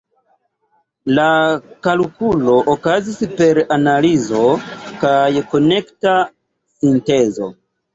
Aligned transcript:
La 1.19 1.25
kalkulo 1.89 2.57
okazis 2.75 3.21
per 3.37 3.63
analizo 3.79 4.43
kaj 5.07 5.47
konekta 5.57 6.21
sintezo. 6.77 7.57